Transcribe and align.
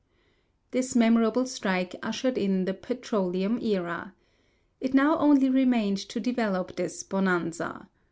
This 0.71 0.95
memorable 0.95 1.45
strike 1.45 1.95
ushered 2.01 2.35
in 2.35 2.65
the 2.65 2.73
petroleum 2.73 3.59
era. 3.61 4.15
It 4.79 4.95
now 4.95 5.19
only 5.19 5.47
remained 5.47 5.99
to 6.09 6.19
develop 6.19 6.75
this 6.75 7.03
"bonanza." 7.03 7.87